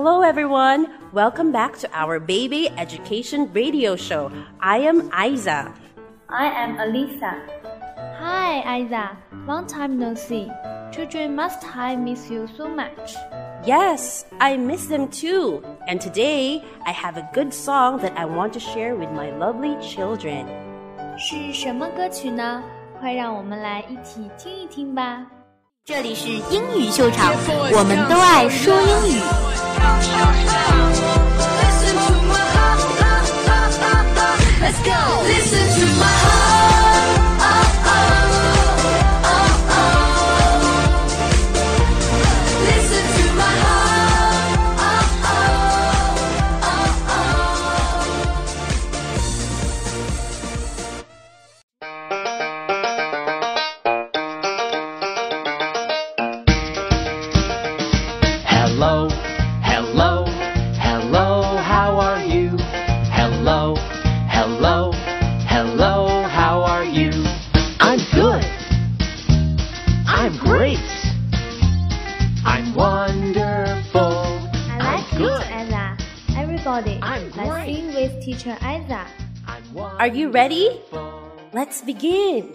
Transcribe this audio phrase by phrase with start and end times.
[0.00, 0.88] Hello, everyone.
[1.12, 4.30] Welcome back to our baby education radio show.
[4.60, 5.72] I am Isa.
[6.28, 7.40] I am Alisa.
[8.18, 9.16] Hi, Isa.
[9.46, 10.48] Long time no see.
[10.92, 13.16] Children must have miss you so much.
[13.64, 15.62] Yes, I miss them too.
[15.88, 19.76] And today I have a good song that I want to share with my lovely
[19.80, 20.46] children.
[21.18, 22.62] 是什么歌曲呢？
[22.98, 25.26] 快让我们来一起听一听吧。
[25.83, 27.33] 这里是英语秀场，
[27.73, 29.19] 我们都爱说英语。
[77.71, 79.07] With Teacher Isa.
[79.79, 80.83] Are you ready?
[81.53, 82.51] Let's begin.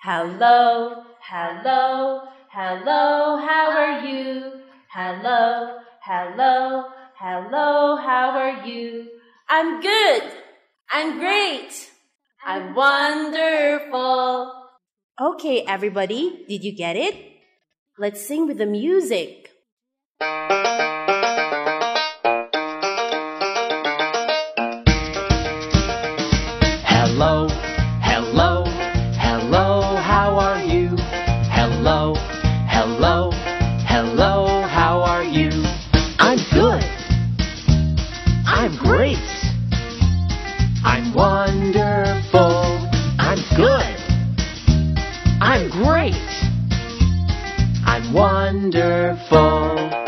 [0.00, 4.64] Hello, hello, hello, how are you?
[4.88, 6.88] Hello, hello,
[7.20, 9.04] hello, how are you?
[9.50, 10.22] I'm good.
[10.90, 11.76] I'm great.
[12.40, 14.48] I'm wonderful.
[15.20, 17.16] Okay, everybody, did you get it?
[17.98, 19.52] Let's sing with the music.
[27.18, 27.48] Hello,
[28.02, 28.64] hello,
[29.16, 30.98] hello, how are you?
[31.48, 32.14] Hello,
[32.68, 33.30] hello,
[33.86, 35.48] hello, how are you?
[36.18, 36.84] I'm good.
[38.46, 39.16] I'm great.
[40.84, 42.86] I'm wonderful.
[43.18, 43.96] I'm good.
[45.40, 46.20] I'm great.
[47.86, 50.05] I'm wonderful.